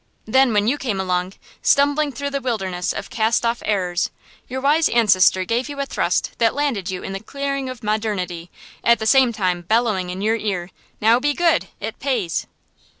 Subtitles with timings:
[0.25, 4.09] Then, when you came along, stumbling through the wilderness of cast off errors,
[4.49, 8.49] your wise ancestor gave you a thrust that landed you in the clearing of modernity,
[8.83, 11.67] at the same time bellowing in your ear, "Now be good!
[11.79, 12.47] It pays!"